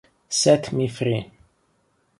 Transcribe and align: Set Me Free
Set 0.37 0.71
Me 0.73 0.87
Free 0.95 1.21